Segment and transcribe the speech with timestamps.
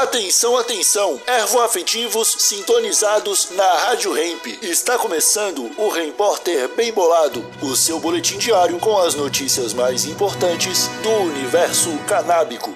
[0.00, 1.20] Atenção, atenção!
[1.26, 4.46] Ervoafetivos sintonizados na Rádio Hemp.
[4.62, 10.88] Está começando o Repórter Bem Bolado, o seu boletim diário com as notícias mais importantes
[11.02, 12.74] do universo canábico.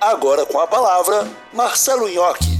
[0.00, 2.58] Agora com a palavra, Marcelo Nhoque.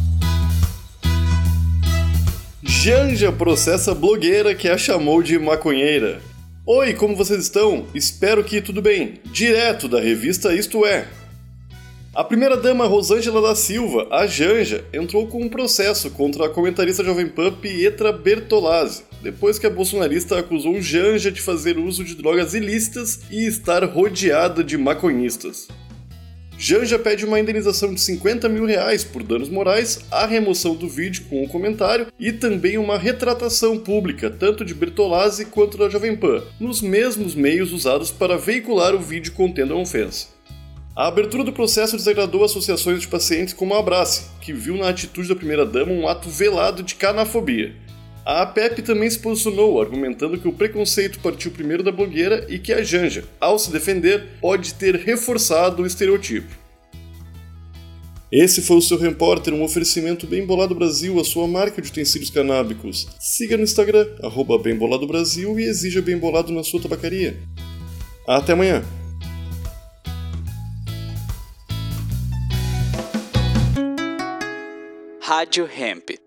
[2.63, 6.21] Janja processa blogueira que a chamou de maconheira.
[6.67, 7.87] Oi, como vocês estão?
[7.95, 9.23] Espero que tudo bem.
[9.25, 11.22] Direto da revista Isto É.
[12.15, 17.27] A primeira-dama Rosângela da Silva, a Janja, entrou com um processo contra a comentarista Jovem
[17.27, 23.21] Pan Pietra Bertolazzi, depois que a bolsonarista acusou Janja de fazer uso de drogas ilícitas
[23.31, 25.69] e estar rodeada de maconhistas.
[26.59, 31.25] Janja pede uma indenização de 50 mil reais por danos morais, a remoção do vídeo
[31.31, 36.43] com o comentário e também uma retratação pública, tanto de Bertolazzi quanto da Jovem Pan,
[36.61, 40.42] nos mesmos meios usados para veicular o vídeo contendo a ofensa.
[40.95, 45.29] A abertura do processo desagradou associações de pacientes como a Abrace, que viu na atitude
[45.29, 47.75] da primeira-dama um ato velado de canafobia.
[48.27, 52.75] A APEP também se posicionou, argumentando que o preconceito partiu primeiro da blogueira e que
[52.75, 56.61] a Janja, ao se defender, pode ter reforçado o estereotipo.
[58.31, 62.31] Esse foi o seu repórter, um oferecimento Bem Bolado Brasil, a sua marca de utensílios
[62.31, 63.09] canábicos.
[63.19, 67.37] Siga no Instagram, arroba e exija Bem Bolado na sua tabacaria.
[68.29, 68.85] Até amanhã!
[75.33, 76.22] Rádio Hemp.